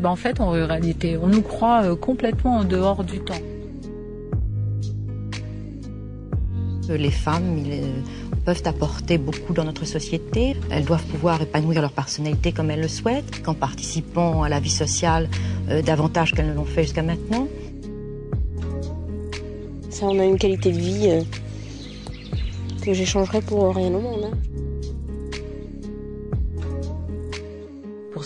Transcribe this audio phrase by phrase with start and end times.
[0.00, 3.34] bah, en fait, en réalité, on nous croit euh, complètement en dehors du temps.
[6.88, 7.62] Les femmes
[8.44, 10.56] peuvent apporter beaucoup dans notre société.
[10.70, 14.70] Elles doivent pouvoir épanouir leur personnalité comme elles le souhaitent, qu'en participant à la vie
[14.70, 15.28] sociale
[15.84, 17.46] davantage qu'elles ne l'ont fait jusqu'à maintenant.
[19.88, 21.24] Ça, on a une qualité de vie
[22.82, 24.24] que j'échangerais pour rien au monde.
[24.32, 24.69] Hein.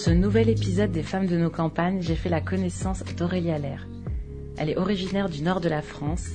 [0.04, 3.88] Ce nouvel épisode des Femmes de nos campagnes, j'ai fait la connaissance d'Aurélia Lair.
[4.58, 6.28] Elle est originaire du nord de la France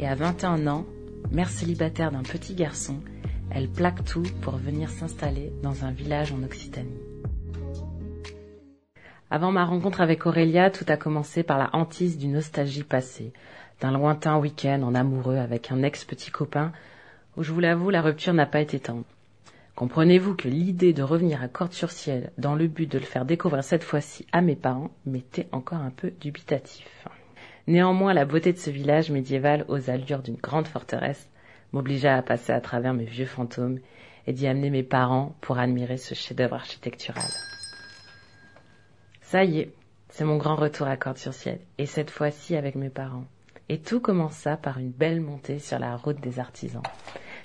[0.00, 0.86] et à 21 ans,
[1.30, 2.96] mère célibataire d'un petit garçon,
[3.52, 6.98] elle plaque tout pour venir s'installer dans un village en Occitanie.
[9.30, 13.32] Avant ma rencontre avec Aurélia, tout a commencé par la hantise d'une nostalgie passée,
[13.80, 16.72] d'un lointain week-end en amoureux avec un ex-petit copain,
[17.36, 19.04] où je vous l'avoue, la rupture n'a pas été tendre.
[19.74, 23.84] Comprenez-vous que l'idée de revenir à Corte-sur-Ciel dans le but de le faire découvrir cette
[23.84, 27.06] fois-ci à mes parents m'était encore un peu dubitatif.
[27.66, 31.30] Néanmoins, la beauté de ce village médiéval aux allures d'une grande forteresse
[31.72, 33.78] m'obligea à passer à travers mes vieux fantômes
[34.26, 37.30] et d'y amener mes parents pour admirer ce chef-d'œuvre architectural.
[39.22, 39.72] Ça y est,
[40.10, 43.24] c'est mon grand retour à Corte-sur-Ciel, et cette fois-ci avec mes parents.
[43.70, 46.82] Et tout commença par une belle montée sur la route des artisans.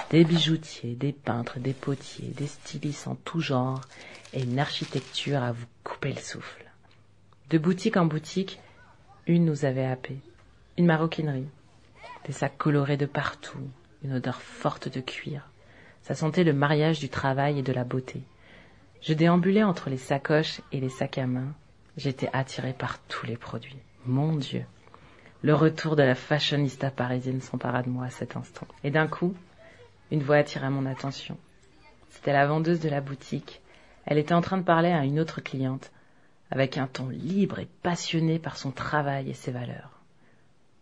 [0.09, 3.81] Des bijoutiers, des peintres, des potiers, des stylistes en tout genre,
[4.33, 6.65] et une architecture à vous couper le souffle.
[7.49, 8.59] De boutique en boutique,
[9.25, 10.19] une nous avait happés.
[10.77, 11.49] Une maroquinerie,
[12.25, 13.59] des sacs colorés de partout,
[14.03, 15.49] une odeur forte de cuir.
[16.03, 18.21] Ça sentait le mariage du travail et de la beauté.
[19.01, 21.53] Je déambulais entre les sacoches et les sacs à main.
[21.97, 23.75] J'étais attirée par tous les produits.
[24.05, 24.63] Mon Dieu.
[25.41, 28.67] Le retour de la fashionista parisienne s'empara de moi à cet instant.
[28.83, 29.35] Et d'un coup,
[30.11, 31.37] une voix attira mon attention.
[32.09, 33.61] C'était la vendeuse de la boutique.
[34.05, 35.91] Elle était en train de parler à une autre cliente,
[36.49, 40.01] avec un ton libre et passionné par son travail et ses valeurs.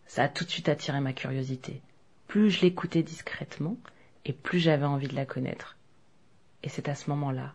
[0.06, 1.82] Ça a tout de suite attiré ma curiosité.
[2.28, 3.76] Plus je l'écoutais discrètement,
[4.24, 5.76] et plus j'avais envie de la connaître.
[6.62, 7.54] Et c'est à ce moment-là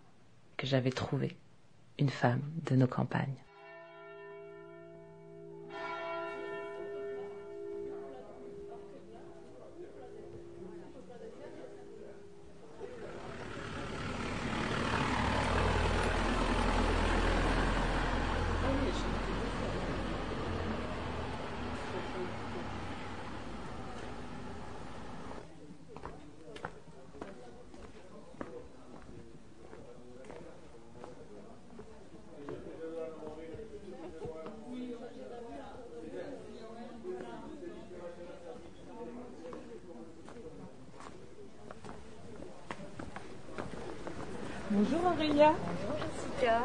[0.57, 1.35] que j'avais trouvé
[1.99, 3.35] une femme de nos campagnes.
[44.81, 45.53] Bonjour Aurélia.
[45.53, 46.61] Bonjour Jessica.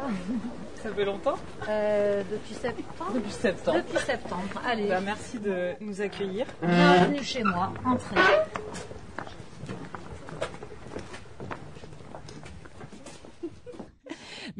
[0.81, 1.37] Ça fait longtemps
[1.69, 3.11] euh, Depuis septembre.
[3.13, 3.77] Depuis septembre.
[3.77, 4.61] Depuis septembre.
[4.67, 4.87] Allez.
[4.87, 6.47] Bah, merci de nous accueillir.
[6.63, 7.71] Bienvenue chez moi.
[7.85, 8.15] Entrez.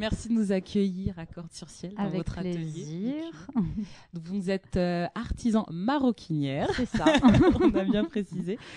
[0.09, 3.13] Merci de nous accueillir à Corte-sur-Ciel dans Avec votre plaisir.
[3.55, 3.83] atelier.
[4.13, 6.69] Vous êtes euh, artisan maroquinière.
[6.75, 7.03] C'est ça.
[7.61, 8.57] On a bien précisé.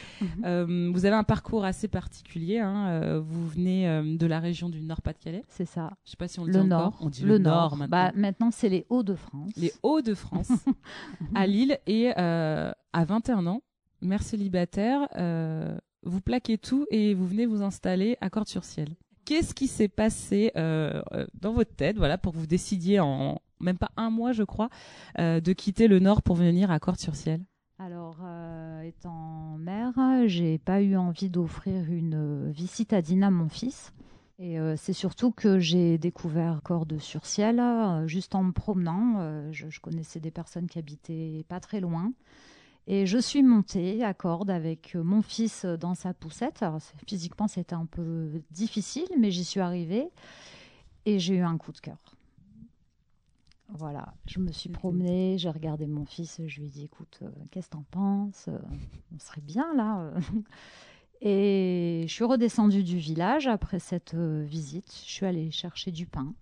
[0.44, 2.58] Euh, vous avez un parcours assez particulier.
[2.58, 2.88] hein.
[2.88, 5.44] Euh, vous venez euh, de la région du Nord-Pas-de-Calais.
[5.48, 5.90] C'est ça.
[6.04, 6.86] Je sais pas si on le, Le dit Nord.
[6.88, 7.06] encore.
[7.06, 7.76] On dit le, le, Nord.
[7.76, 7.90] maintenant.
[8.06, 9.52] Bah, maintenant, c'est les Hauts-de-France.
[9.56, 10.50] les Hauts-de-France,
[11.34, 11.78] à Lille.
[11.86, 13.62] Et à 21 ans,
[14.00, 15.06] mère célibataire,
[16.02, 18.88] vous plaquez tout et vous venez vous installer à Corte-sur-Ciel.
[19.30, 23.40] Qu'est-ce qui s'est passé euh, euh, dans votre tête, voilà, pour que vous décidiez en
[23.60, 24.70] même pas un mois, je crois,
[25.20, 27.40] euh, de quitter le Nord pour venir à Corte-sur-Ciel?
[27.78, 28.16] Alors,
[28.82, 29.92] étant mère,
[30.26, 33.92] j'ai pas eu envie d'offrir une vie citadine à mon fils.
[34.40, 37.62] Et c'est surtout que j'ai découvert Cordes sur Ciel
[38.06, 39.52] juste en me promenant.
[39.52, 42.12] Je connaissais des personnes qui habitaient pas très loin.
[42.92, 46.60] Et je suis montée à Cordes avec euh, mon fils dans sa poussette.
[46.60, 50.08] Alors, physiquement, c'était un peu difficile, mais j'y suis arrivée.
[51.06, 51.98] Et j'ai eu un coup de cœur.
[53.68, 57.30] Voilà, je me suis promenée, j'ai regardé mon fils, je lui ai dit écoute, euh,
[57.52, 58.58] qu'est-ce que t'en penses Euh,
[59.14, 60.12] On serait bien là.
[61.20, 64.90] Et je suis redescendue du village après cette euh, visite.
[65.06, 66.32] Je suis allée chercher du pain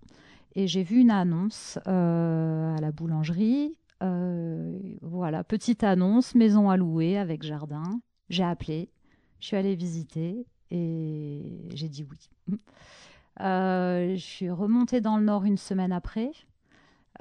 [0.55, 3.75] et j'ai vu une annonce euh, à la boulangerie.
[4.01, 8.01] Euh, voilà, petite annonce, maison à louer avec jardin.
[8.29, 8.89] J'ai appelé,
[9.39, 12.57] je suis allée visiter et j'ai dit oui.
[13.41, 16.31] Euh, je suis remontée dans le nord une semaine après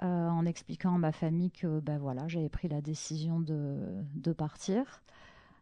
[0.02, 3.76] euh, en expliquant à ma famille que ben voilà, j'avais pris la décision de,
[4.14, 5.02] de partir.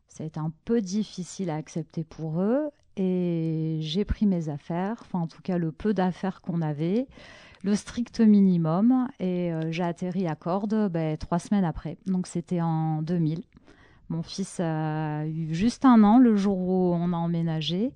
[0.08, 2.70] Ça a été un peu difficile à accepter pour eux.
[2.96, 7.06] et j'ai pris mes affaires, enfin en tout cas le peu d'affaires qu'on avait,
[7.66, 11.98] le strict minimum, et euh, j'ai atterri à Cordes ben, trois semaines après.
[12.06, 13.42] Donc c'était en 2000.
[14.08, 17.90] Mon fils a eu juste un an le jour où on a emménagé,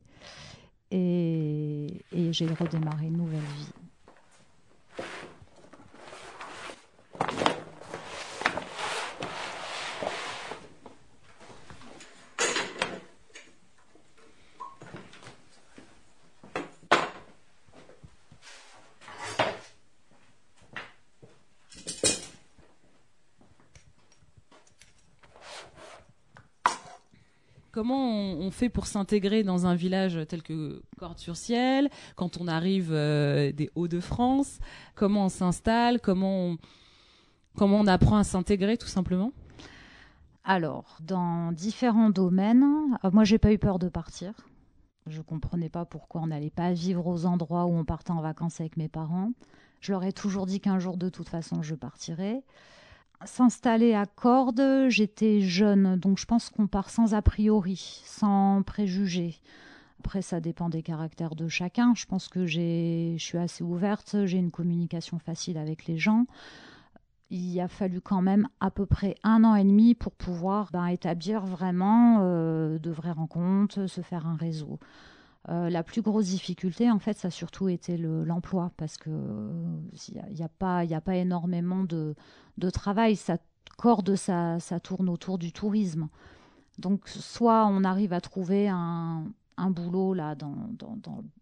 [0.90, 3.72] et, et j'ai redémarré une nouvelle vie.
[27.80, 33.52] Comment on, fait pour s'intégrer dans un village tel que Cordes-sur-Ciel quand on arrive euh,
[33.52, 34.58] des Hauts-de-France
[34.94, 36.58] Comment on s'installe comment on,
[37.56, 39.32] comment on apprend à s'intégrer tout simplement?
[40.44, 42.66] Alors, dans différents domaines,
[43.02, 44.34] euh, moi j'ai pas eu peur de partir.
[45.06, 48.60] Je comprenais pas pourquoi on n'allait pas vivre aux endroits où on partait en vacances
[48.60, 49.32] avec mes parents.
[49.80, 52.42] Je leur ai toujours dit qu'un jour de toute façon je partirais
[53.24, 59.40] s'installer à Cordes, j'étais jeune, donc je pense qu'on part sans a priori, sans préjugés.
[60.00, 61.94] Après, ça dépend des caractères de chacun.
[61.94, 66.24] Je pense que je suis assez ouverte, j'ai une communication facile avec les gens.
[67.28, 70.86] Il a fallu quand même à peu près un an et demi pour pouvoir ben,
[70.86, 74.80] établir vraiment euh, de vraies rencontres, se faire un réseau.
[75.48, 79.10] Euh, la plus grosse difficulté, en fait, ça a surtout été l'emploi, parce que
[80.08, 82.14] il n'y a, pas, a pas énormément de,
[82.72, 83.16] travail.
[83.16, 83.38] Ça
[83.78, 86.08] corde, ça, tourne autour du tourisme.
[86.78, 89.32] Donc, soit on arrive à trouver un,
[89.70, 90.34] boulot là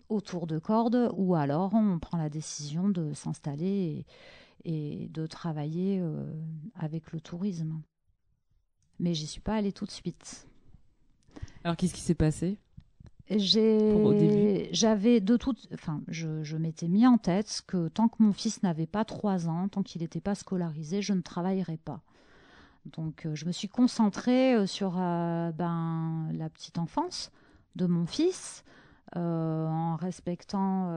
[0.09, 4.05] autour de Cordes, ou alors on prend la décision de s'installer
[4.65, 6.33] et, de travailler euh,
[6.75, 7.81] avec le tourisme.
[9.01, 10.49] Mais j'y suis pas allée tout de suite.
[11.63, 12.59] Alors, qu'est-ce qui s'est passé?
[13.31, 18.63] J'avais de toute, enfin, je, je m'étais mis en tête que tant que mon fils
[18.63, 22.01] n'avait pas trois ans, tant qu'il n'était pas scolarisé, je ne travaillerais pas.
[22.87, 27.31] Donc, euh, je me suis concentrée euh, sur euh, ben, la petite enfance
[27.77, 28.65] de mon fils,
[29.15, 30.91] en respectant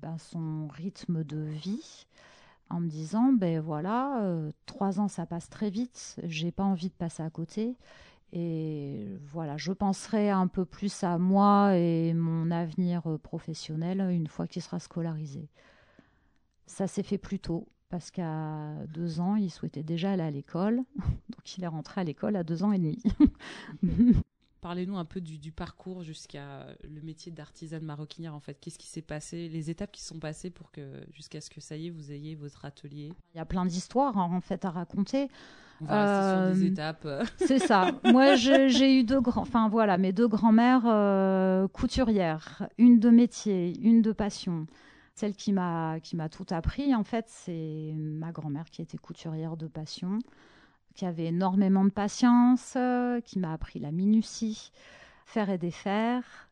[0.00, 2.06] ben, son rythme de vie,
[2.70, 4.22] en me disant, ben voilà,
[4.66, 7.76] trois ans ça passe très vite, j'ai pas envie de passer à côté,
[8.38, 14.26] et voilà, je penserai un peu plus à moi et mon avenir euh, professionnel une
[14.26, 15.48] fois qu'il sera scolarisé.
[16.66, 20.82] Ça s'est fait plus tôt parce qu'à deux ans, il souhaitait déjà aller à l'école.
[21.30, 23.02] Donc il est rentré à l'école à deux ans et demi.
[24.60, 28.58] Parlez-nous un peu du, parcours jusqu'à le métier d'artisane maroquinière en fait.
[28.60, 31.76] Qu'est-ce qui s'est passé, les étapes qui sont passées pour que jusqu'à ce que ça
[31.76, 33.12] y est, vous ayez votre atelier?
[33.34, 35.28] Il y a plein d'histoires hein, en fait à raconter.
[35.80, 37.08] On va sur des euh, étapes.
[37.36, 37.92] C'est ça.
[38.04, 43.78] Moi, j'ai eu deux grands, enfin voilà, mes deux grands-mères euh, couturières, une de métier,
[43.80, 44.66] une de passion.
[45.14, 49.56] Celle qui m'a qui m'a tout appris, en fait, c'est ma grand-mère qui était couturière
[49.56, 50.18] de passion,
[50.96, 54.72] qui avait énormément de patience, euh, qui m'a appris la minutie,
[55.26, 56.48] faire et défaire.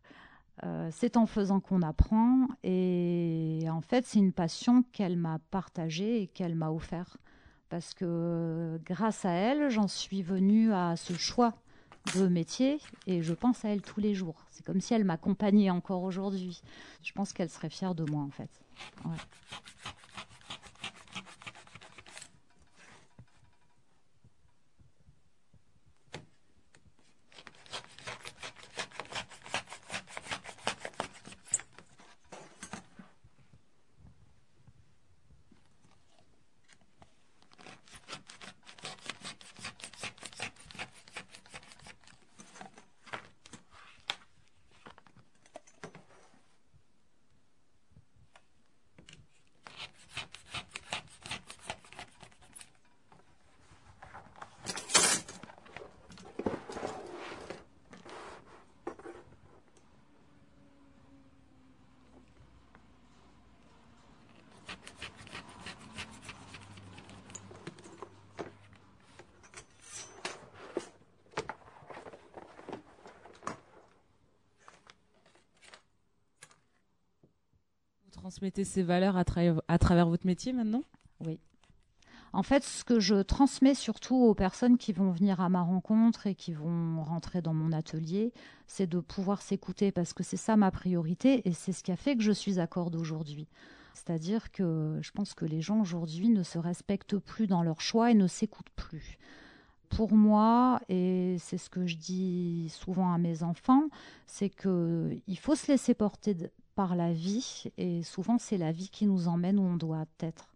[0.90, 6.26] c'est en faisant qu'on apprend et en fait c'est une passion qu'elle m'a partagée et
[6.28, 7.16] qu'elle m'a offert
[7.74, 11.54] parce que grâce à elle, j'en suis venue à ce choix
[12.14, 14.46] de métier et je pense à elle tous les jours.
[14.50, 16.62] C'est comme si elle m'accompagnait encore aujourd'hui.
[17.02, 18.50] Je pense qu'elle serait fière de moi en fait.
[78.24, 79.24] Transmettez ces valeurs à,
[79.78, 80.82] travers votre métier maintenant?
[81.26, 81.38] Oui.
[82.32, 86.26] En fait, ce que je transmets surtout aux personnes qui vont venir à ma rencontre
[86.26, 88.32] et qui vont rentrer dans mon atelier,
[88.66, 91.96] c'est de pouvoir s'écouter parce que c'est ça ma priorité et c'est ce qui a
[91.96, 93.46] fait que je suis à Corde aujourd'hui.
[93.92, 98.10] C'est-à-dire que je pense que les gens aujourd'hui ne se respectent plus dans leurs choix
[98.10, 99.18] et ne s'écoutent plus.
[99.90, 103.88] Pour moi, et c'est ce que je dis souvent à mes enfants,
[104.26, 106.36] c'est que il faut se laisser porter
[106.74, 110.52] par la vie, et souvent c'est la vie qui nous emmène où on doit être.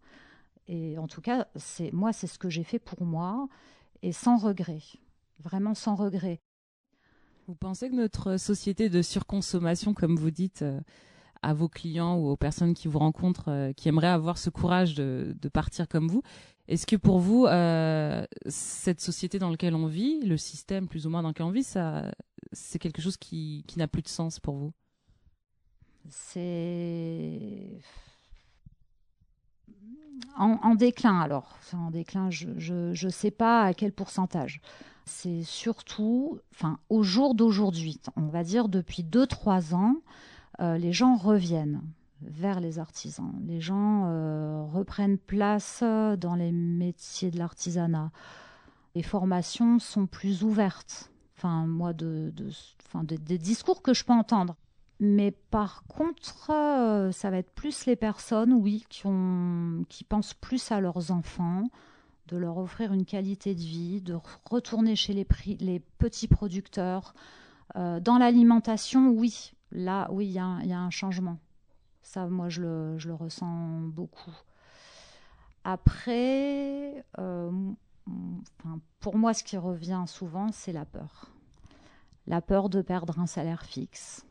[0.67, 3.47] Et en tout cas, c'est moi, c'est ce que j'ai fait pour moi,
[4.01, 4.81] et sans regret,
[5.39, 6.41] vraiment sans regret.
[7.47, 10.79] Vous pensez que notre société de surconsommation, comme vous dites, euh,
[11.41, 14.93] à vos clients ou aux personnes qui vous rencontrent, euh, qui aimeraient avoir ce courage
[14.93, 16.21] de, partir comme vous,
[16.69, 21.09] est-ce que pour vous, euh, cette société dans laquelle on vit, le système plus ou
[21.09, 24.71] moins dans lequel on vit, c'est quelque chose qui, n'a plus de sens pour vous?
[26.09, 27.81] C'est
[30.37, 31.57] en, déclin alors.
[31.73, 34.61] en déclin, je ne sais pas à quel pourcentage.
[35.05, 39.95] C'est surtout, enfin, au jour d'aujourd'hui, on va dire depuis 2-3 ans,
[40.59, 41.81] euh, les gens reviennent
[42.21, 43.33] vers les artisans.
[43.45, 48.11] Les gens euh, reprennent place dans les métiers de l'artisanat.
[48.95, 51.11] Les formations sont plus ouvertes.
[51.37, 52.33] Enfin, moi, de,
[53.03, 54.55] des discours que je peux entendre.
[54.99, 60.81] Mais par contre, euh, ça va être plus les personnes, oui, qui, pensent plus à
[60.81, 61.69] leurs enfants,
[62.27, 64.17] de leur offrir une qualité de vie, de
[64.49, 65.23] retourner chez les
[65.97, 67.13] petits producteurs.
[67.75, 71.37] dans l'alimentation, oui, là, oui, il y, a un changement.
[72.09, 74.35] Ça, moi, je le, ressens beaucoup.
[75.63, 77.51] Après, euh,
[78.99, 81.29] pour moi, ce qui revient souvent, c'est la peur.
[82.25, 84.25] La peur de perdre un salaire fixe,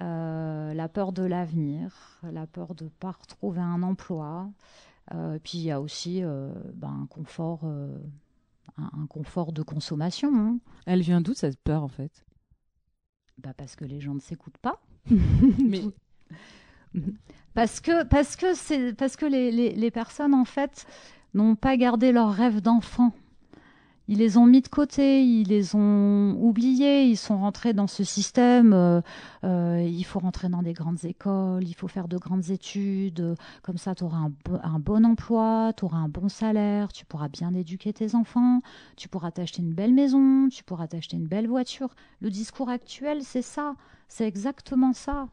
[0.00, 4.50] euh, la peur de l'avenir, la peur de ne pas retrouver un emploi.
[5.14, 7.64] Euh, puis il y a aussi ben, un confort,
[8.76, 10.34] un, confort de consommation.
[10.34, 10.58] Hein.
[10.84, 12.26] Elle vient d'où cette peur en fait?
[13.38, 14.82] Bah Parce que les gens ne s'écoutent pas.
[15.64, 15.84] Mais...
[17.54, 20.86] parce que, parce que, c'est, parce que les, les, les personnes, en fait,
[21.34, 23.12] n'ont pas gardé leurs rêves d'enfant
[24.08, 28.04] ils les ont mis de côté, ils les ont oubliés, ils sont rentrés dans ce
[28.04, 28.72] système.
[28.72, 29.00] Euh,
[29.42, 33.34] euh, il faut rentrer dans des grandes écoles, il faut faire de grandes études.
[33.62, 37.28] Comme ça, tu auras un, un, bon emploi, tu auras un bon salaire, tu pourras
[37.28, 38.60] bien éduquer tes enfants,
[38.96, 41.94] tu pourras t'acheter une belle maison, tu pourras t'acheter une belle voiture.
[42.20, 43.74] Le discours actuel, c'est ça,
[44.08, 45.28] c'est exactement ça.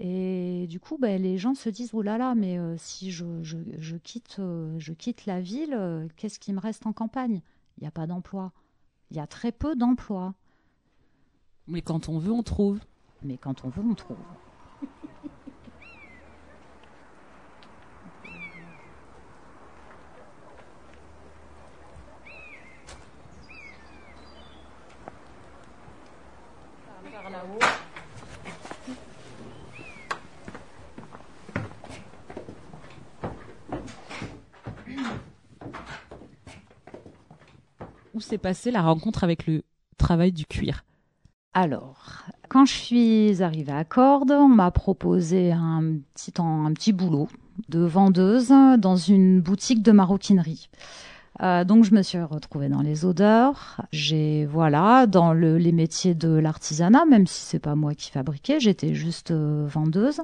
[0.00, 3.24] Et du coup, ben, les gens se disent, oh là là, mais euh, si je,
[3.42, 4.40] je, je quitte,
[4.78, 7.40] je quitte la ville, qu'est-ce qui me reste en campagne?
[7.78, 8.52] Il n'y a pas d'emploi.
[9.10, 10.34] Il y a très peu d'emplois.
[11.66, 12.80] Mais quand on veut, on trouve.
[13.22, 14.16] Mais quand on veut, on trouve.
[38.28, 39.62] S'est passée la rencontre avec le
[39.96, 40.84] travail du cuir?
[41.54, 47.28] Alors, quand je suis arrivée à Cordes, on m'a proposé un petit, un petit boulot
[47.68, 50.68] de vendeuse dans une boutique de maroquinerie.
[51.40, 53.80] Euh, donc je me suis retrouvée dans les odeurs.
[53.92, 58.60] J'ai voilà dans le, les métiers de l'artisanat, même si c'est pas moi qui fabriquais,
[58.60, 60.20] j'étais juste euh, vendeuse.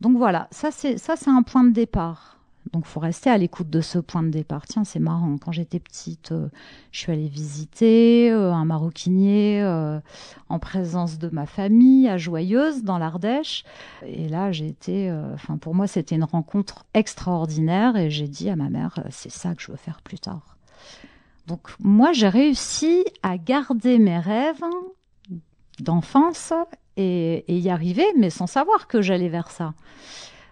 [0.00, 2.39] Donc voilà, ça c'est ça c'est un point de départ.
[2.72, 4.66] Donc, faut rester à l'écoute de ce point de départ.
[4.66, 5.36] Tiens, c'est marrant.
[5.38, 6.48] Quand j'étais petite, euh,
[6.92, 9.98] je suis allée visiter euh, un maroquinier euh,
[10.48, 13.64] en présence de ma famille à Joyeuse, dans l'Ardèche.
[14.06, 15.10] Et là, j'ai été.
[15.34, 17.96] Enfin, pour moi, c'était une rencontre extraordinaire.
[17.96, 20.56] Et j'ai dit à ma mère, c'est ça que je veux faire plus tard.
[21.46, 24.62] Donc, moi, j'ai réussi à garder mes rêves
[25.80, 26.52] d'enfance
[26.96, 29.72] et y arriver, mais sans savoir que j'allais vers ça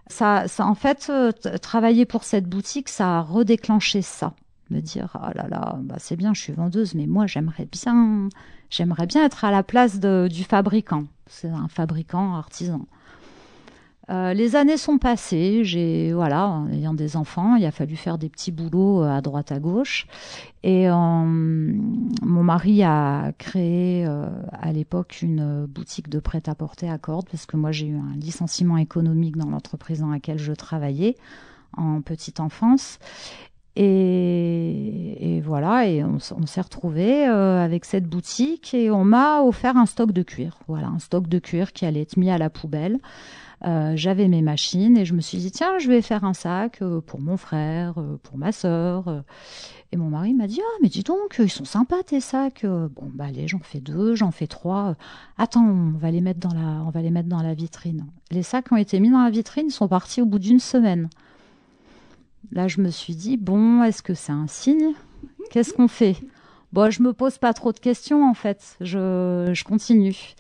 [0.09, 4.35] ça, en fait, euh, travailler pour cette boutique, ça a redéclenché ça.
[4.71, 8.29] Me dire, ah là là, bah c'est bien, je suis vendeuse, mais moi, j'aimerais bien,
[8.69, 11.05] j'aimerais bien être à la place du fabricant.
[11.27, 12.87] C'est un fabricant artisan.
[14.11, 18.31] Euh, les années sont passées, j'ai voilà, ayant des enfants, il a fallu faire des
[18.31, 20.07] petits boulots euh, à droite à gauche.
[20.63, 27.47] Et euh, mon mari a créé à l'époque une boutique de prêt-à-porter à cordes parce
[27.47, 31.17] que moi j'ai eu un licenciement économique dans l'entreprise dans laquelle je travaillais
[31.77, 32.99] en petite enfance.
[33.77, 40.11] Et, voilà, et on, s'est retrouvé avec cette boutique et on m'a offert un stock
[40.13, 40.59] de cuir.
[40.67, 42.99] Voilà, un stock de cuir qui allait être mis à la poubelle.
[43.65, 46.81] Euh, j'avais mes machines et je me suis dit tiens je vais faire un sac
[46.81, 49.25] euh, pour mon frère, euh, pour ma sœur.
[49.91, 52.65] Et mon mari m'a dit ah mais dis donc ils sont sympas tes sacs.
[52.65, 54.95] Bon bah allez j'en fais deux, j'en fais trois.
[55.39, 58.07] Attends on va les mettre dans la on va les mettre dans la vitrine.
[58.31, 61.09] Les sacs ont été mis dans la vitrine, sont partis au bout d'une semaine.
[62.53, 64.95] Là je me suis dit bon est-ce que c'est un signe?
[65.51, 66.17] Qu'est-ce qu'on fait?
[66.71, 68.77] Bon, je me pose pas trop de questions en fait.
[68.83, 70.35] Je, je continue.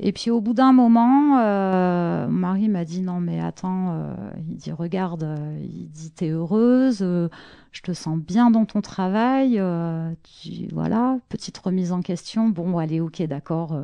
[0.00, 3.92] Et puis au bout d'un moment, euh, mon mari m'a dit non mais attends.
[3.92, 4.14] euh,
[4.48, 7.28] il dit regarde, euh, il dit t'es heureuse, euh,
[7.70, 9.60] je te sens bien dans ton travail.
[9.60, 10.12] euh,
[10.42, 12.48] tu, voilà, petite remise en question.
[12.48, 13.80] Bon, allez, ok, d'accord.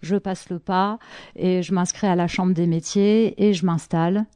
[0.00, 0.98] je passe le pas
[1.34, 4.26] et je m'inscris à la chambre des métiers et je m'installe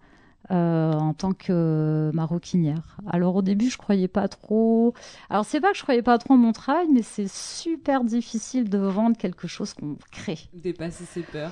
[0.50, 2.98] euh, en tant que maroquinière.
[3.10, 4.94] Alors au début, je croyais pas trop.
[5.28, 8.68] Alors c'est pas que je croyais pas trop en mon travail, mais c'est super difficile
[8.68, 10.38] de vendre quelque chose qu'on crée.
[10.54, 11.50] Dépasser ses peurs.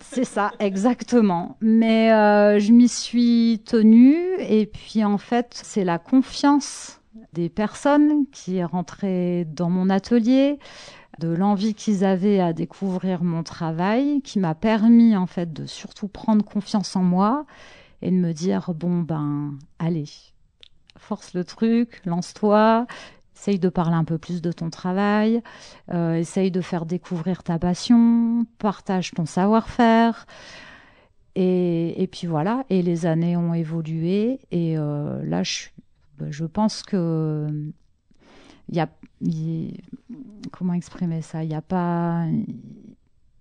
[0.00, 1.56] C'est ça, exactement.
[1.60, 7.00] Mais euh, je m'y suis tenue et puis en fait, c'est la confiance
[7.34, 10.58] des personnes qui est rentrée dans mon atelier,
[11.18, 16.08] de l'envie qu'ils avaient à découvrir mon travail, qui m'a permis en fait de surtout
[16.08, 17.44] prendre confiance en moi
[18.02, 20.08] et de me dire bon ben allez,
[20.96, 22.86] force le truc, lance-toi,
[23.34, 25.42] essaye de parler un peu plus de ton travail,
[25.92, 30.26] euh, essaye de faire découvrir ta passion, partage ton savoir-faire.
[31.34, 35.42] Et, et puis voilà, et les années ont évolué et euh, là
[36.18, 37.48] ben, je pense que
[38.68, 38.88] il y a
[40.50, 41.42] comment exprimer ça?
[41.42, 42.26] Il n'y a pas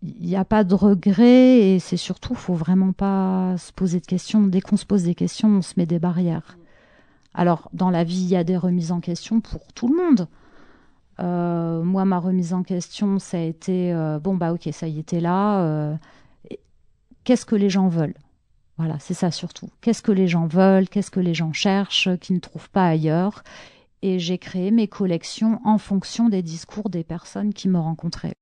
[0.04, 4.06] il n'y a pas de regret et c'est surtout faut vraiment pas se poser de
[4.06, 4.42] questions.
[4.42, 6.58] Dès qu'on se pose des questions on se met des barrières.
[7.34, 10.28] Alors dans la vie il y a des remises en question pour tout le monde.
[11.20, 14.98] Euh, moi ma remise en question ça a été euh, bon bah ok ça y
[14.98, 15.96] était là euh,
[17.24, 18.18] qu'est-ce que les gens veulent?
[18.78, 19.70] Voilà c'est ça surtout.
[19.82, 20.90] Qu'est-ce que les gens veulent?
[20.90, 22.10] Qu'est-ce que les gens cherchent?
[22.22, 23.44] Qu'ils ne trouvent pas ailleurs?
[24.02, 28.34] Et j'ai créé mes collections en fonction des discours des personnes qui me rencontraient.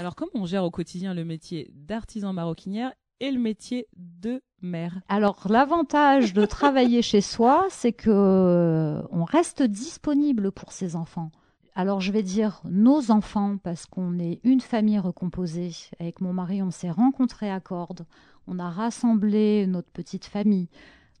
[0.00, 5.02] Alors, comment on gère au quotidien le métier d'artisan maroquinière et le métier de mère
[5.10, 11.30] Alors l'avantage de travailler chez soi, c'est que euh, on reste disponible pour ses enfants.
[11.74, 15.72] Alors je vais dire nos enfants parce qu'on est une famille recomposée.
[15.98, 18.06] Avec mon mari, on s'est rencontrés à Cordes.
[18.46, 20.70] On a rassemblé notre petite famille.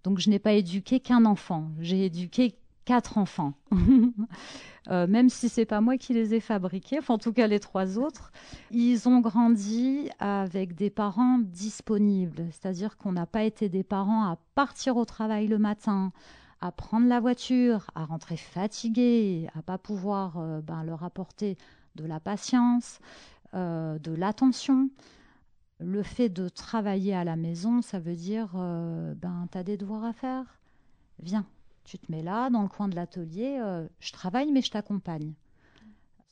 [0.04, 1.68] Donc je n'ai pas éduqué qu'un enfant.
[1.80, 3.54] J'ai éduqué quatre enfants.
[4.88, 7.98] Euh, même si c'est pas moi qui les ai fabriqués, en tout cas les trois
[7.98, 8.32] autres,
[8.70, 14.38] ils ont grandi avec des parents disponibles, c'est-à-dire qu'on n'a pas été des parents à
[14.54, 16.12] partir au travail le matin,
[16.62, 21.58] à prendre la voiture, à rentrer fatigués, à pas pouvoir euh, ben, leur apporter
[21.94, 23.00] de la patience,
[23.54, 24.88] euh, de l'attention.
[25.78, 30.04] Le fait de travailler à la maison, ça veut dire ben tu as des devoirs
[30.04, 30.58] à faire?
[31.22, 31.46] Viens,
[31.90, 35.32] tu te mets là, dans le coin de l'atelier, euh, je travaille, mais je t'accompagne.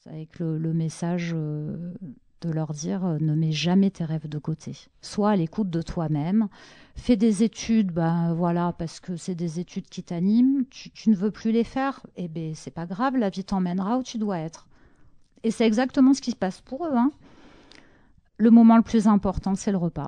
[0.07, 1.93] Avec le, message euh,
[2.41, 4.73] de leur dire euh, ne mets jamais tes rêves de côté.
[5.03, 6.49] Sois à l'écoute de toi-même.
[6.95, 10.65] Fais des études, ben voilà, parce que c'est des études qui t'animent.
[10.71, 13.99] Tu, tu ne veux plus les faire, eh ben c'est pas grave, la vie t'emmènera
[13.99, 14.69] où tu dois être.
[15.43, 16.95] Et c'est exactement ce qui se passe pour eux.
[16.95, 17.11] hein.
[18.37, 20.07] Le moment le plus important, c'est le repas.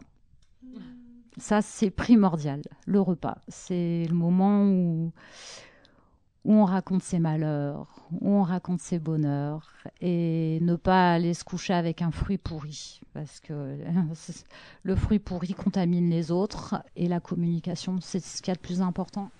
[1.40, 2.60] Ça, c'est primordial.
[2.86, 5.10] Le repas, c'est le moment où,
[6.44, 9.72] où on raconte ses malheurs, où on raconte ses bonheurs,
[10.02, 13.78] et ne pas aller se coucher avec un fruit pourri, parce que
[14.82, 18.60] le fruit pourri contamine les autres, et la communication, c'est ce qu'il y a de
[18.60, 19.30] plus important.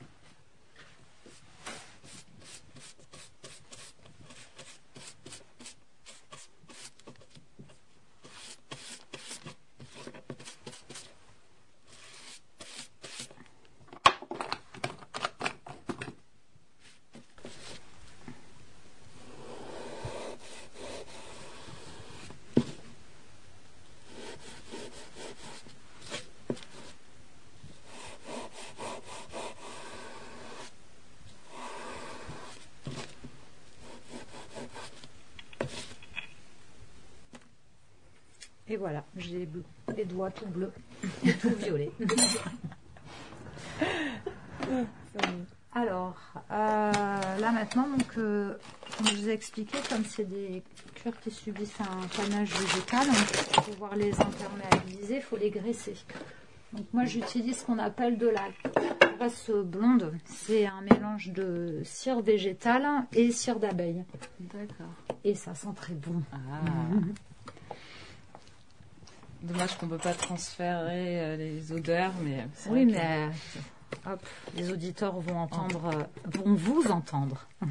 [38.81, 39.47] Voilà, j'ai
[39.97, 40.73] les doigts tout bleus
[41.25, 41.93] et tout violets.
[45.73, 46.17] Alors,
[46.51, 48.55] euh, là maintenant, donc, euh,
[48.97, 50.63] comme je vous ai expliqué, comme c'est des
[50.95, 55.95] cuirs qui subissent un panache végétal, donc, pour pouvoir les imperméabiliser, il faut les graisser.
[56.73, 58.49] Donc moi, j'utilise ce qu'on appelle de la
[59.17, 60.13] graisse blonde.
[60.25, 64.05] C'est un mélange de cire végétale et cire d'abeille.
[64.41, 64.95] D'accord.
[65.25, 66.23] Et ça sent très bon.
[66.33, 66.39] Ah.
[69.43, 73.29] Dommage qu'on peut pas transférer euh, les odeurs, mais Oui, que- mais
[74.07, 76.05] euh, hop, les auditeurs vont entendre, euh,
[76.39, 77.47] vont vous entendre.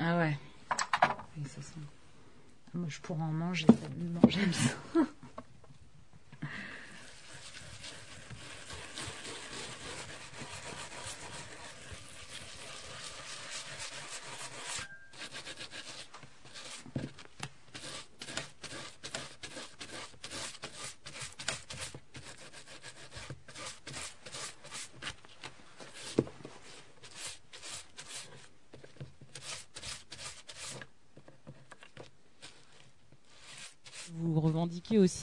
[0.00, 0.38] Ah ouais.
[2.72, 4.70] Moi, je pourrais en manger tellement j'aime ça.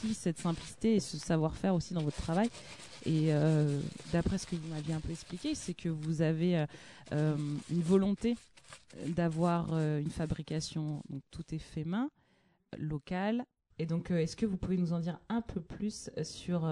[0.06, 2.50] aussi cette simplicité et ce savoir-faire aussi dans votre travail.
[3.06, 3.80] Et euh,
[4.14, 6.66] d'après ce que vous m'aviez un peu expliqué, c'est que vous avez euh,
[7.14, 7.36] euh,
[7.70, 8.36] une volonté
[9.08, 12.10] d'avoir euh, une fabrication, donc tout est fait main,
[12.78, 13.46] locale.
[13.78, 16.66] Et donc, est-ce que vous pouvez nous en dire un peu plus sur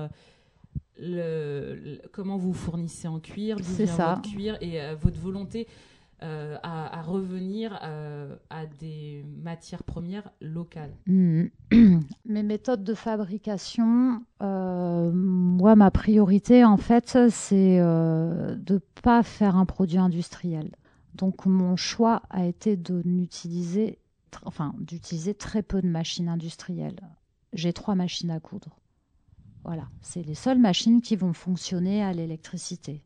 [0.97, 4.15] le, le- comment vous fournissez en cuir, d'où vient ça.
[4.15, 5.67] votre cuir et votre volonté
[6.23, 11.49] euh, à, revenir euh, à des matières premières locales Mhm.
[12.25, 19.65] Mes méthodes de fabrication, euh, moi, ma priorité, en fait, c'est de pas faire un
[19.65, 20.71] produit industriel.
[21.15, 23.03] Donc, mon choix a été de
[24.45, 27.01] enfin, d'utiliser très peu de machines industrielles.
[27.51, 28.79] J'ai trois machines à coudre.
[29.65, 33.03] Voilà, c'est les seules machines qui vont fonctionner à l'électricité.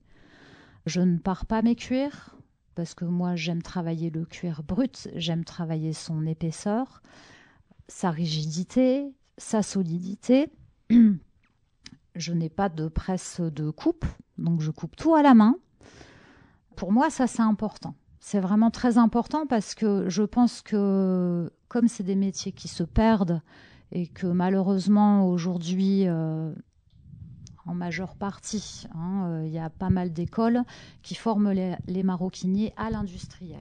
[0.85, 2.36] Je ne pars pas mes cuirs
[2.77, 7.01] parce que moi, j'aime travailler le cuir brut, j'aime travailler son épaisseur
[7.87, 10.51] sa rigidité, sa solidité.
[12.15, 14.05] Je n'ai pas de presse de coupe,
[14.39, 15.55] donc je coupe tout à la main.
[16.75, 17.93] Pour moi, ça c'est important.
[18.19, 22.81] C'est vraiment très important parce que je pense que comme c'est des métiers qui se
[22.81, 23.43] perdent
[23.91, 26.51] et que malheureusement aujourd'hui, euh,
[27.67, 30.61] en majeure partie, hein, euh, il y a pas mal d'écoles
[31.03, 33.59] qui forment les, maroquiniers à l'industriel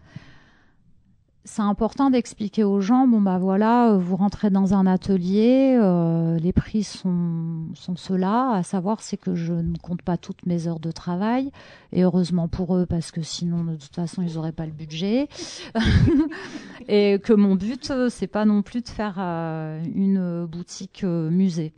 [1.49, 6.37] c'est important d'expliquer aux gens, bon bah voilà, euh, vous rentrez dans un atelier, euh,
[6.40, 10.66] les prix sont, sont ceux-là, à savoir c'est que je ne compte pas toutes mes
[10.66, 11.53] heures de travail,
[11.92, 15.29] et heureusement pour eux, parce que sinon de toute façon ils n'auraient pas le budget,
[16.88, 21.73] et que mon but c'est pas non plus de faire une boutique musée.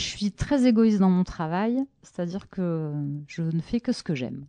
[0.00, 2.90] Je suis très égoïste dans mon travail, c'est-à-dire que
[3.26, 4.46] je ne fais que ce que j'aime.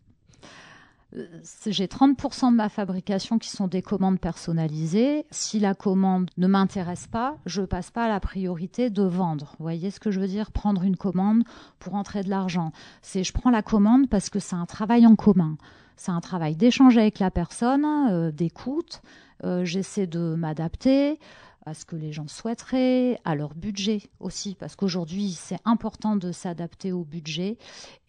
[1.13, 1.27] Euh,
[1.67, 5.25] J'ai 30% de ma fabrication qui sont des commandes personnalisées.
[5.29, 9.55] Si la commande ne m'intéresse pas, je passe pas à la priorité de vendre.
[9.59, 10.51] Vous voyez ce que je veux dire?
[10.51, 11.43] Prendre une commande
[11.79, 12.71] pour entrer de l'argent.
[13.03, 15.57] Je prends la commande parce que c'est un travail en commun.
[15.97, 19.01] C'est un travail d'échange avec la personne, euh, d'écoute.
[19.43, 21.19] Euh, J'essaie de m'adapter
[21.65, 26.31] à ce que les gens souhaiteraient, à leur budget aussi, parce qu'aujourd'hui c'est important de
[26.31, 27.57] s'adapter au budget.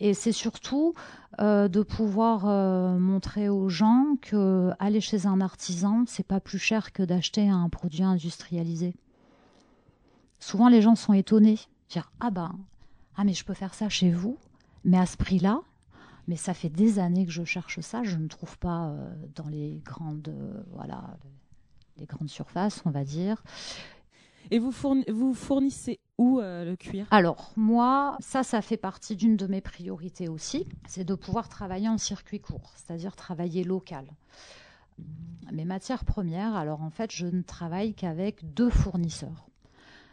[0.01, 0.95] Et c'est surtout
[1.41, 6.59] euh, de pouvoir euh, montrer aux gens que aller chez un artisan, c'est pas plus
[6.59, 8.95] cher que d'acheter un produit industrialisé.
[10.41, 12.59] Souvent, les gens sont étonnés, dire ah ben
[13.17, 14.39] ah mais je peux faire ça chez vous,
[14.85, 15.61] mais à ce prix-là.
[16.29, 19.49] Mais ça fait des années que je cherche ça, je ne trouve pas euh, dans
[19.49, 20.33] les grandes
[20.73, 21.17] voilà
[21.99, 23.43] les grandes surfaces, on va dire.
[24.51, 27.07] Et vous, fourni- vous fournissez où euh, le cuir?
[27.11, 31.89] Alors, moi, ça, ça fait partie d'une de mes priorités aussi, c'est de pouvoir travailler
[31.89, 34.07] en circuit court, c'est-à-dire travailler local.
[35.53, 39.49] Mes matières premières, alors en fait, je ne travaille qu'avec deux fournisseurs.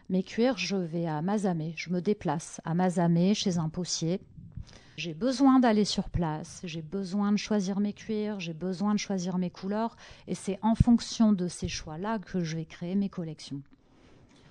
[0.10, 4.22] Mes cuirs, je vais à Mazamet, je me déplace à Mazamet chez un potier.
[5.00, 9.38] J'ai besoin d'aller sur place, j'ai besoin de choisir mes cuirs, j'ai besoin de choisir
[9.38, 9.96] mes couleurs,
[10.28, 13.62] et c'est en fonction de ces choix-là que je vais créer mes collections.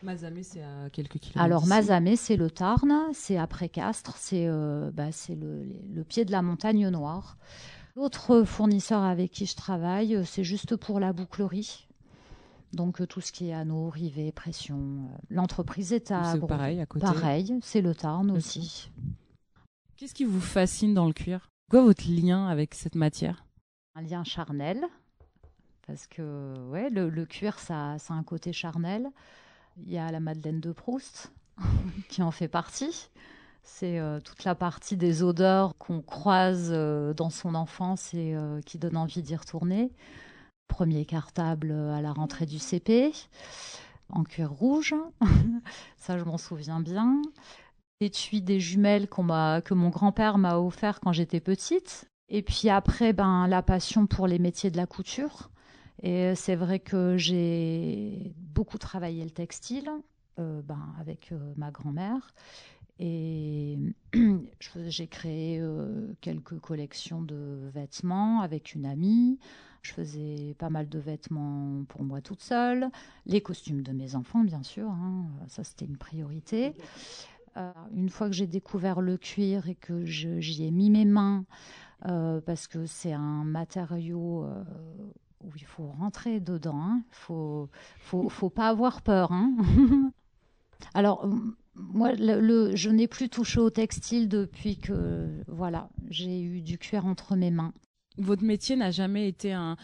[0.03, 1.45] Mazamet, c'est à quelques kilomètres.
[1.45, 1.67] Alors.
[1.67, 6.33] Mazamet, c'est le Tarn, c'est après Castres, c'est euh, bah, c'est le, le pied de
[6.33, 7.37] la montagne noire.
[7.95, 11.87] L'autre fournisseur avec qui je travaille, euh, c'est juste pour la bouclerie.
[12.73, 15.11] Donc euh, tout ce qui est anneaux, rivets, pression.
[15.29, 17.05] L'entreprise est à C'est pareil, à côté.
[17.05, 18.91] Pareil, c'est le Tarn aussi.
[19.99, 21.51] Qu'est-ce qui vous fascine dans le cuir?
[21.73, 23.45] Quoi votre lien avec cette matière?
[23.97, 24.87] Un lien charnel,
[25.89, 29.09] parce que ouais, le, cuir, ça, ça a un côté charnel.
[29.77, 31.33] Il y a la Madeleine de Proust
[32.09, 33.09] qui en fait partie.
[33.65, 38.61] C'est euh, toute la partie des odeurs qu'on croise euh, dans son enfance et euh,
[38.61, 39.91] qui donne envie d'y retourner.
[40.69, 43.13] Premier cartable à la rentrée du CP,
[44.11, 44.95] en cuir rouge.
[45.97, 47.21] Ça, je m'en souviens bien.
[48.01, 52.09] L'étui des jumelles que mon grand-père m'a offert quand j'étais petite.
[52.29, 55.51] Et puis après, ben, la passion pour les métiers de la couture.
[56.03, 59.91] Et c'est vrai que j'ai beaucoup travaillé le textile
[60.39, 62.35] euh, ben, avec euh, ma grand-mère.
[63.01, 63.79] Et
[64.89, 69.39] J'ai créé euh, quelques collections de vêtements avec une amie.
[69.83, 72.89] Je faisais pas mal de vêtements pour moi toute seule.
[73.27, 74.89] Les costumes de mes enfants, bien sûr.
[74.89, 75.27] Hein.
[75.49, 76.75] Ça, c'était une priorité.
[77.59, 81.45] Euh, une fois que j'ai découvert le cuir et que j'y ai mis mes mains,
[82.07, 84.47] euh, parce que c'est un matériau
[85.45, 86.79] où il faut rentrer dedans.
[86.79, 87.03] Il hein.
[87.11, 87.69] faut,
[88.01, 89.33] faut, faut, pas avoir peur.
[89.33, 89.55] Hein.
[90.95, 91.29] Alors,
[91.75, 97.07] moi, le, je n'ai plus touché au textile depuis que voilà, j'ai eu du cuir
[97.07, 97.73] entre mes mains.
[98.19, 99.77] Votre métier n'a jamais été un,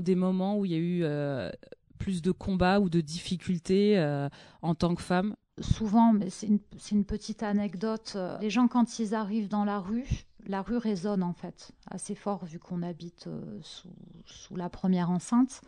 [0.00, 1.50] des moments où il y a eu euh,
[1.98, 4.28] plus de combats ou de difficultés euh,
[4.62, 5.36] en tant que femme?
[5.60, 6.58] Souvent, mais c'est une,
[6.90, 8.16] une, petite anecdote.
[8.40, 10.06] Les gens, quand ils arrivent dans la rue,
[10.46, 13.88] la rue résonne en fait assez fort vu qu'on habite euh, sous,
[14.24, 15.60] sous, la première enceinte.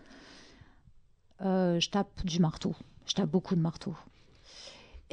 [1.40, 2.74] je tape du marteau.
[3.06, 3.94] Je tape beaucoup de marteau.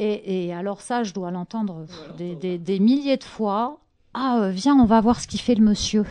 [0.01, 1.85] Et, alors ça, je dois l'entendre
[2.17, 3.81] des, milliers de fois.
[4.13, 6.05] Ah, euh, viens, on va voir ce qu'il fait le monsieur.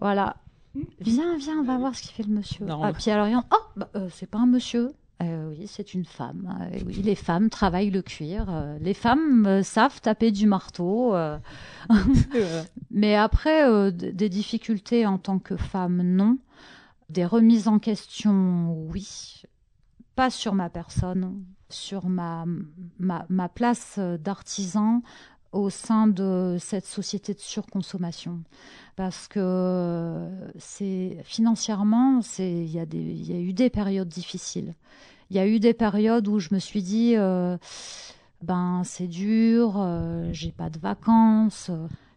[0.00, 0.36] Voilà.
[1.00, 2.66] Viens, viens, on va voir ce qu'il fait le monsieur.
[2.68, 4.92] Ah, puis alors, oh, bah, euh, c'est pas un monsieur.
[5.22, 6.70] Euh, oui, c'est une femme.
[6.86, 8.46] oui, les femmes travaillent le cuir.
[8.80, 11.14] les femmes savent taper du marteau.
[12.90, 16.38] Mais après, des difficultés en tant que femme, non.
[17.10, 19.42] Des remises en question, oui.
[20.14, 22.44] Pas sur ma personne sur ma,
[22.98, 25.02] ma, place d'artisan
[25.52, 28.40] au sein de cette société de surconsommation.
[28.96, 34.74] Parce que c'est financièrement il y a eu des périodes difficiles.
[35.30, 37.58] Il y a eu des périodes où je me suis dit euh,
[38.42, 41.70] ben c'est dur euh, j'ai pas de vacances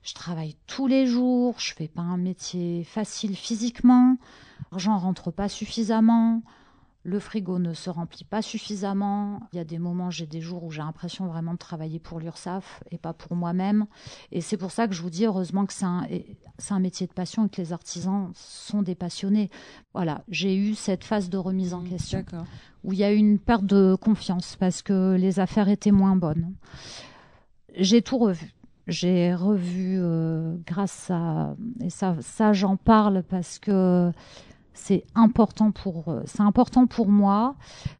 [0.04, 4.17] je travaille tous les jours je fais pas un métier facile physiquement
[4.72, 6.41] l'argent rentre pas suffisamment
[7.04, 9.40] le frigo ne se remplit pas suffisamment.
[9.54, 12.20] Il y a des moments, j'ai des jours où j'ai l'impression vraiment de travailler pour
[12.20, 13.88] l'URSSAF et pas pour moi-même.
[14.32, 16.08] Et c'est pour ça que je vous dis heureusement que c'est un,
[16.70, 19.50] un, métier de passion et que les artisans sont des passionnés.
[19.94, 22.26] Voilà, j'ai eu cette phase de remise en mmh, question
[22.84, 26.16] où il y a eu une perte de confiance parce que les affaires étaient moins
[26.16, 26.54] bonnes.
[27.76, 28.54] J'ai tout revu.
[28.88, 34.12] J'ai revu euh, grâce à et ça, ça j'en parle parce que
[34.73, 37.55] c'est important pour euh, c'est important pour moi.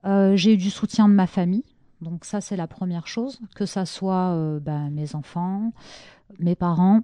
[0.06, 1.66] Euh, j'ai eu du soutien de ma famille,
[2.02, 5.74] donc ça c'est la première chose, que ça soit euh, ben, mes enfants,
[6.40, 7.02] mes parents,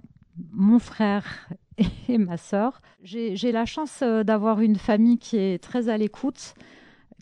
[0.52, 1.48] mon frère
[2.08, 2.80] et ma sœur.
[3.02, 6.54] J'ai la chance d'avoir une famille qui est très à l'écoute,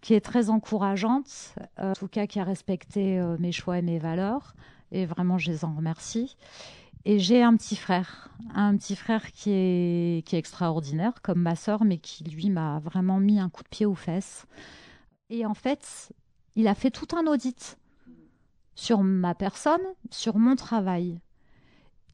[0.02, 4.54] qui est très encourageante, en tout cas qui a respecté mes choix et mes valeurs.
[4.92, 6.36] Et vraiment, je les en remercie.
[7.08, 11.54] Et j'ai un petit frère, un petit frère qui est, qui est extraordinaire, comme ma
[11.54, 14.44] sœur, mais qui, lui, m'a vraiment mis un coup de pied aux fesses.
[15.30, 16.12] Et en fait,
[16.56, 17.78] il a fait tout un audit
[18.74, 21.20] sur ma personne, sur mon travail.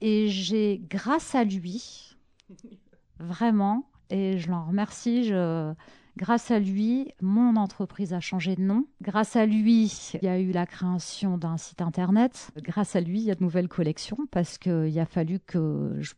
[0.02, 2.14] Et j'ai, grâce à lui,
[3.18, 5.72] vraiment, et je l'en remercie, je,
[6.18, 8.84] Grâce à lui, mon entreprise a changé de nom.
[9.00, 12.50] Grâce à lui, il y a eu la création d'un site internet.
[12.58, 16.12] Grâce à lui, il y a de nouvelles collections parce qu'il a fallu que je,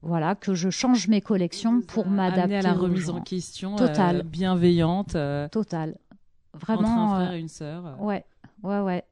[0.00, 4.22] voilà, que je change mes collections pour m'adapter à la remise en question totale, euh,
[4.22, 5.16] bienveillante.
[5.16, 5.98] Euh, totale.
[6.54, 6.80] Vraiment.
[6.80, 7.86] Entre un frère et une sœur.
[7.86, 7.96] Euh.
[7.98, 8.24] Ouais,
[8.62, 9.04] ouais, ouais.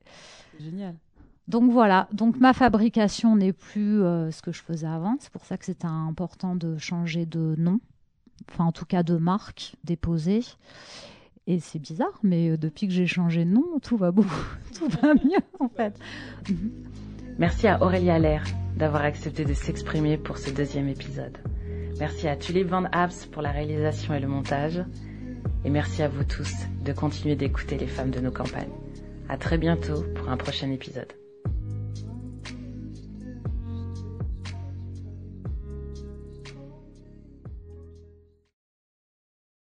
[0.58, 0.94] Génial.
[1.48, 5.16] Donc voilà, donc ma fabrication n'est plus ce que je faisais avant.
[5.18, 7.80] C'est pour ça que c'était important de changer de nom
[8.50, 10.42] enfin en tout cas de marque déposée.
[11.46, 14.46] Et c'est bizarre, mais euh, depuis que j'ai changé de nom, tout va beaucoup,
[14.78, 15.98] tout va mieux en fait.
[17.38, 18.44] Merci à Aurélie Allaire
[18.76, 21.38] d'avoir accepté de s'exprimer pour ce deuxième épisode.
[21.98, 24.82] Merci à Tulip Van Abs pour la réalisation et le montage.
[25.64, 26.52] Et merci à vous tous
[26.84, 28.72] de continuer d'écouter les femmes de nos campagnes.
[29.28, 31.12] À très bientôt pour un prochain épisode.